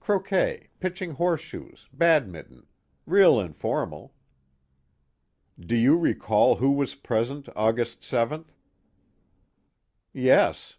[0.00, 2.66] Croquet, pitching horse shoes, badminton.
[3.06, 4.12] Real informal."
[5.60, 8.48] "Do you recall who was present, August 7th?"
[10.12, 10.72] "Yes.
[10.72, 10.76] Mrs.